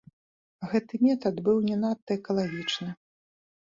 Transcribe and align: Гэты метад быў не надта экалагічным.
Гэты 0.71 0.93
метад 1.05 1.35
быў 1.51 1.57
не 1.69 1.79
надта 1.85 2.11
экалагічным. 2.19 2.91